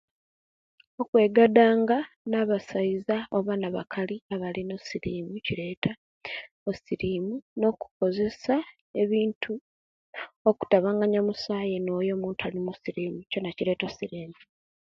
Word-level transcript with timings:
Okwegadanga 1.01 1.97
ne 2.29 2.41
basaiza 2.49 3.17
oba 3.37 3.53
nebakali 3.57 4.15
abaline 4.33 4.71
osirimu 4.79 5.29
nicho 5.31 5.49
ekireta 5.53 5.91
osirimu 6.69 7.33
nokukozesia 7.59 8.57
ebintu 9.01 9.53
okutabangania 10.49 11.19
omusayi 11.21 11.75
noyo 11.85 12.13
aline 12.45 12.69
osirimu 12.73 13.17
chona 13.31 13.49
kireta 13.57 13.83
osirimu 13.89 14.37